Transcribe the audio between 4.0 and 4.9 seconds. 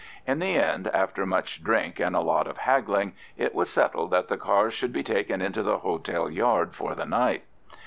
that the cars